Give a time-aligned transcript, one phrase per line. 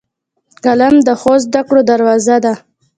[0.63, 2.53] قلم د ښو زدهکړو دروازه ده